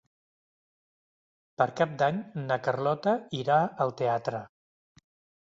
[1.63, 2.17] Per Cap d'Any
[2.47, 4.43] na Carlota irà al teatre.